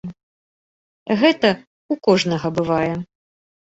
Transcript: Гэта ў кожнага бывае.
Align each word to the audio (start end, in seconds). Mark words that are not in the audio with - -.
Гэта 1.19 1.49
ў 1.91 1.93
кожнага 2.11 2.47
бывае. 2.61 2.93